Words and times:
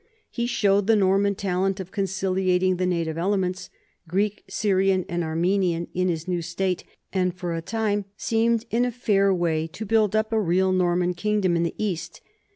He 0.31 0.47
showed 0.47 0.87
the 0.87 0.95
Norman 0.95 1.35
talent 1.35 1.79
of 1.79 1.91
con 1.91 2.05
ciliating 2.05 2.79
the 2.79 2.87
native 2.87 3.19
elements 3.19 3.69
Greek, 4.07 4.43
Syrian, 4.49 5.05
and 5.07 5.23
Ar 5.23 5.35
menian 5.35 5.89
in 5.93 6.07
his 6.07 6.27
new 6.27 6.41
state, 6.41 6.83
and 7.13 7.35
for 7.35 7.53
a 7.53 7.61
time 7.61 8.05
seemed 8.17 8.65
in 8.71 8.83
a 8.83 8.89
fair 8.91 9.31
way 9.31 9.67
to 9.67 9.85
build 9.85 10.15
up 10.15 10.33
a 10.33 10.41
real 10.41 10.71
Norman 10.71 11.13
kingdom 11.13 11.55
in 11.55 11.61
the 11.61 11.75
East. 11.77 12.21